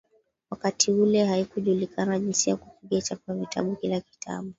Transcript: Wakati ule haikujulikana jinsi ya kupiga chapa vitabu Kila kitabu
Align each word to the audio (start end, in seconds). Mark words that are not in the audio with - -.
Wakati 0.49 0.91
ule 0.91 1.25
haikujulikana 1.25 2.19
jinsi 2.19 2.49
ya 2.49 2.55
kupiga 2.55 3.01
chapa 3.01 3.33
vitabu 3.33 3.75
Kila 3.75 4.01
kitabu 4.01 4.49